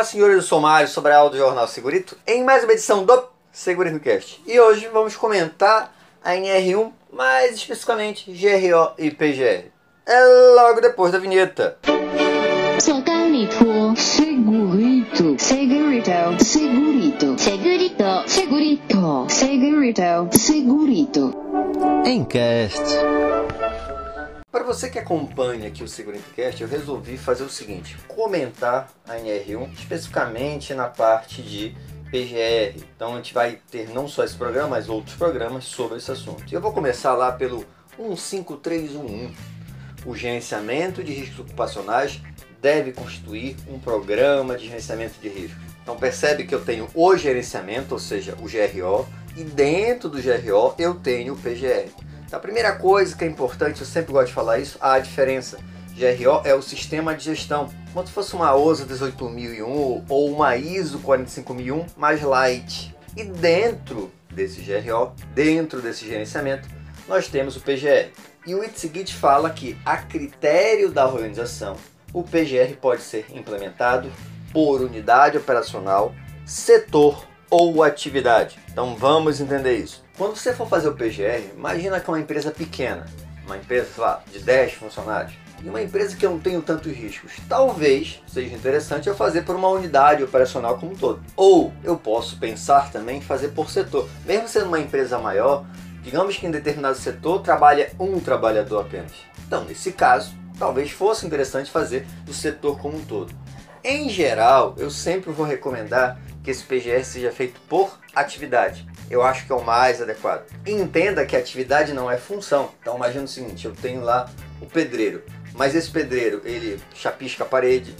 [0.00, 3.22] Olá, senhores do Somário, sobre a aula do Jornal Segurito, em mais uma edição do
[3.52, 4.42] Segurito Cast.
[4.46, 9.66] E hoje vamos comentar a NR1, mais especificamente GRO e PGR.
[10.06, 10.24] É
[10.56, 11.76] logo depois da vinheta.
[12.78, 21.36] Segurito, segurito, segurito, segurito, segurito, segurito, segurito, segurito.
[22.06, 23.59] Encast.
[24.70, 29.72] Você que acompanha aqui o Segurito Cast, eu resolvi fazer o seguinte: comentar a NR1
[29.72, 31.74] especificamente na parte de
[32.08, 32.80] PGR.
[32.94, 36.44] Então a gente vai ter não só esse programa, mas outros programas sobre esse assunto.
[36.54, 37.66] Eu vou começar lá pelo
[37.98, 39.34] 15311.
[40.06, 42.20] O gerenciamento de riscos ocupacionais
[42.62, 45.60] deve constituir um programa de gerenciamento de riscos.
[45.82, 49.04] Então percebe que eu tenho o gerenciamento, ou seja, o GRO,
[49.36, 51.90] e dentro do GRO eu tenho o PGR.
[52.30, 55.58] Então, a primeira coisa que é importante, eu sempre gosto de falar isso, a diferença.
[55.96, 57.68] GRO é o sistema de gestão.
[57.92, 62.94] Como se fosse uma OSA 18001 ou uma ISO 45001 mais light.
[63.16, 66.68] E dentro desse GRO, dentro desse gerenciamento,
[67.08, 68.12] nós temos o PGR.
[68.46, 71.76] E o Itsigit fala que, a critério da organização,
[72.12, 74.08] o PGR pode ser implementado
[74.52, 76.14] por unidade operacional,
[76.46, 78.58] setor ou atividade.
[78.70, 80.04] Então vamos entender isso.
[80.16, 83.06] Quando você for fazer o PGR, imagina que é uma empresa pequena,
[83.44, 87.32] uma empresa lá, de 10 funcionários, e uma empresa que eu não tenho tantos riscos.
[87.48, 91.20] Talvez seja interessante eu fazer por uma unidade operacional como um todo.
[91.36, 94.08] Ou eu posso pensar também em fazer por setor.
[94.24, 95.66] Mesmo sendo uma empresa maior,
[96.02, 99.12] digamos que em determinado setor trabalha um trabalhador apenas.
[99.46, 103.34] Então, nesse caso, talvez fosse interessante fazer do setor como um todo.
[103.84, 108.86] Em geral, eu sempre vou recomendar que esse PGR seja feito por atividade.
[109.10, 110.44] Eu acho que é o mais adequado.
[110.66, 112.70] Entenda que atividade não é função.
[112.80, 115.22] Então imagina o seguinte, eu tenho lá o pedreiro,
[115.54, 117.94] mas esse pedreiro, ele chapisca a parede,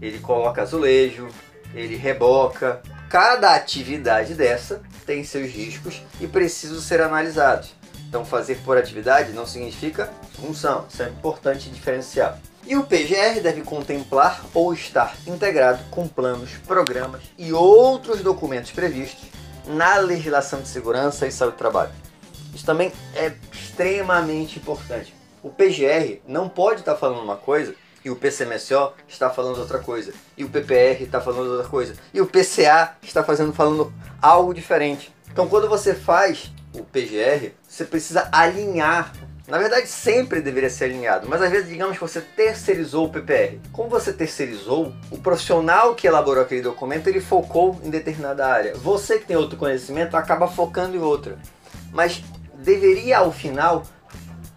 [0.00, 1.28] ele coloca azulejo,
[1.74, 2.80] ele reboca.
[3.08, 7.74] Cada atividade dessa tem seus riscos e precisam ser analisados.
[8.08, 12.38] Então fazer por atividade não significa função, isso é importante diferenciar.
[12.66, 19.24] E o PGR deve contemplar ou estar integrado com planos, programas e outros documentos previstos
[19.68, 21.92] na legislação de segurança e saúde do trabalho.
[22.52, 25.14] Isso também é extremamente importante.
[25.44, 27.72] O PGR não pode estar falando uma coisa
[28.04, 32.20] e o PCMSO está falando outra coisa, e o PPR está falando outra coisa, e
[32.20, 35.12] o PCA está fazendo falando algo diferente.
[35.32, 39.12] Então, quando você faz o PGR, você precisa alinhar
[39.48, 43.60] na verdade, sempre deveria ser alinhado, mas às vezes, digamos que você terceirizou o PPR.
[43.72, 48.74] Como você terceirizou, o profissional que elaborou aquele documento, ele focou em determinada área.
[48.74, 51.38] Você que tem outro conhecimento acaba focando em outra.
[51.92, 52.24] Mas
[52.54, 53.84] deveria, ao final,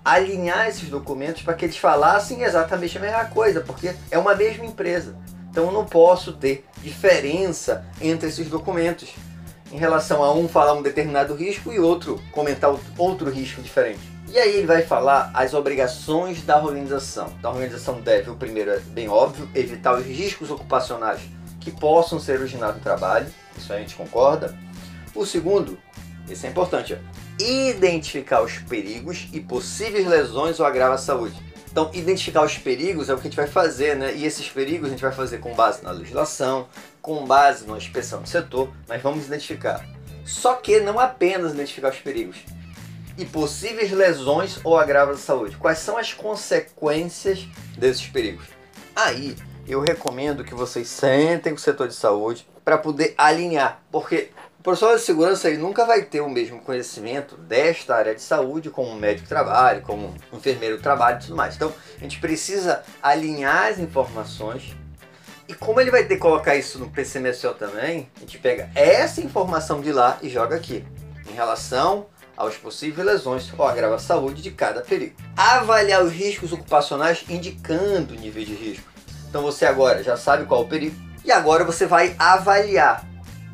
[0.04, 4.66] alinhar esses documentos para que eles falassem exatamente a mesma coisa, porque é uma mesma
[4.66, 5.16] empresa.
[5.52, 9.14] Então eu não posso ter diferença entre esses documentos
[9.72, 14.19] em relação a um falar um determinado risco e outro comentar outro risco diferente.
[14.32, 17.34] E aí ele vai falar as obrigações da organização.
[17.40, 21.22] Então a organização deve, o primeiro é bem óbvio, evitar os riscos ocupacionais
[21.60, 24.58] que possam ser originados no trabalho, isso a gente concorda.
[25.16, 25.80] O segundo,
[26.30, 31.36] esse é importante, ó, identificar os perigos e possíveis lesões ou agravo à saúde.
[31.72, 34.14] Então, identificar os perigos é o que a gente vai fazer, né?
[34.16, 36.68] E esses perigos a gente vai fazer com base na legislação,
[37.02, 39.86] com base na inspeção do setor, mas vamos identificar.
[40.26, 42.38] Só que não apenas identificar os perigos,
[43.20, 45.58] e possíveis lesões ou agravos da saúde.
[45.58, 47.46] Quais são as consequências
[47.78, 48.46] desses perigos?
[48.96, 49.36] Aí
[49.68, 54.64] eu recomendo que vocês sentem com o setor de saúde para poder alinhar, porque o
[54.64, 58.90] profissional de segurança ele nunca vai ter o mesmo conhecimento desta área de saúde como
[58.90, 61.56] um médico de trabalho, como um enfermeiro de trabalho e tudo mais.
[61.56, 64.76] Então a gente precisa alinhar as informações
[65.46, 69.20] e como ele vai ter que colocar isso no PCMSO também, a gente pega essa
[69.20, 70.86] informação de lá e joga aqui
[71.30, 72.08] em relação
[72.40, 75.14] aos possíveis lesões ou agrava a saúde de cada perigo.
[75.36, 78.90] Avaliar os riscos ocupacionais indicando o nível de risco.
[79.30, 80.96] Então você agora já sabe qual é o perigo
[81.26, 83.06] e agora você vai avaliar.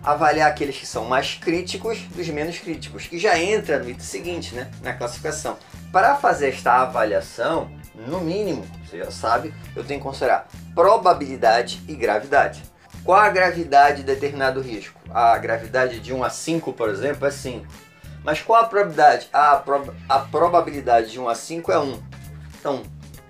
[0.04, 4.54] Avaliar aqueles que são mais críticos dos menos críticos, que já entra no item seguinte,
[4.54, 5.58] né, na classificação.
[5.92, 7.72] Para fazer esta avaliação,
[8.08, 12.62] no mínimo, você já sabe, eu tenho que considerar probabilidade e gravidade.
[13.04, 15.00] Qual a gravidade de determinado risco?
[15.10, 17.66] A gravidade de 1 a 5, por exemplo, é 5.
[18.26, 19.30] Mas qual a probabilidade?
[19.32, 22.04] A, prob a probabilidade de 1 a 5 é 1.
[22.60, 22.82] Então,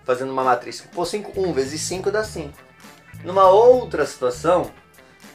[0.06, 2.58] fazendo uma matriz por 5, 1 vezes 5 dá 5.
[3.22, 4.72] Numa outra situação,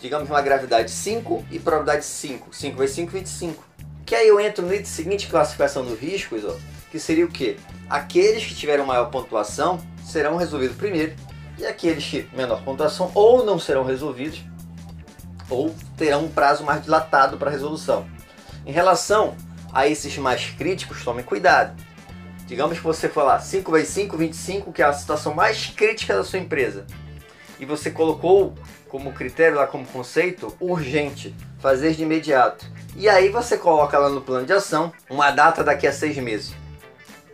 [0.01, 2.57] digamos uma gravidade 5 e probabilidade 5.
[2.57, 3.65] 5 vezes 5, 25.
[4.07, 6.57] Que aí eu entro item seguinte, classificação dos riscos, ó,
[6.91, 7.59] que seria o quê?
[7.89, 11.15] Aqueles que tiveram maior pontuação serão resolvidos primeiro,
[11.59, 14.43] e aqueles que menor pontuação ou não serão resolvidos
[15.51, 18.09] ou terão um prazo mais dilatado para resolução.
[18.65, 19.37] Em relação
[19.73, 21.81] a esses mais críticos, tome cuidado.
[22.47, 26.15] Digamos que você for lá 5 vezes 5, 25, que é a situação mais crítica
[26.15, 26.85] da sua empresa.
[27.61, 28.55] E você colocou
[28.89, 32.67] como critério lá como conceito urgente, fazer de imediato.
[32.97, 36.53] E aí você coloca lá no plano de ação uma data daqui a seis meses.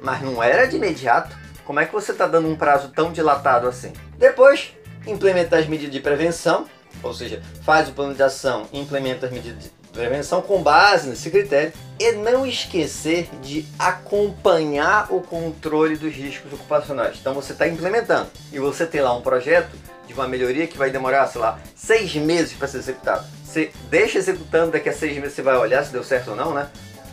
[0.01, 1.35] Mas não era de imediato.
[1.65, 3.93] Como é que você está dando um prazo tão dilatado assim?
[4.19, 4.75] Depois,
[5.07, 6.67] implementar as medidas de prevenção,
[7.03, 11.73] ou seja, faz o plano de ação implementa as medidas prevenção com base nesse critério
[11.99, 17.17] e não esquecer de acompanhar o controle dos riscos ocupacionais.
[17.19, 19.71] Então você está implementando e você tem lá um projeto
[20.07, 23.27] de uma melhoria que vai demorar, sei lá, seis meses para ser executado.
[23.43, 26.53] Você deixa executando, daqui a seis meses você vai olhar se deu certo ou não,
[26.53, 26.69] né?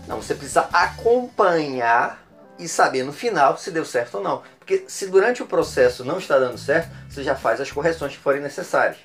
[0.06, 2.22] Não, você precisa acompanhar
[2.60, 4.44] e saber no final se deu certo ou não.
[4.60, 8.20] Porque se durante o processo não está dando certo, você já faz as correções que
[8.20, 8.98] forem necessárias.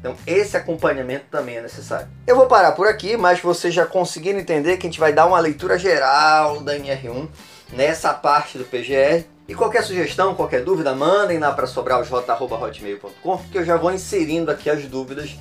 [0.00, 2.08] Então, esse acompanhamento também é necessário.
[2.26, 5.26] Eu vou parar por aqui, mas vocês já conseguiram entender que a gente vai dar
[5.26, 7.28] uma leitura geral da NR1
[7.72, 9.24] nessa parte do PGR.
[9.46, 14.70] E qualquer sugestão, qualquer dúvida, mandem lá para sobralj.hotmail.com que eu já vou inserindo aqui
[14.70, 15.36] as dúvidas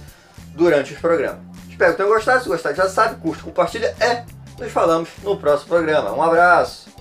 [0.55, 1.39] durante os programas.
[1.69, 2.43] Espero que tenham gostado.
[2.43, 3.95] Se gostar, já sabe, curte, compartilha.
[3.99, 4.25] É,
[4.59, 6.11] nos falamos no próximo programa.
[6.11, 6.88] Um abraço!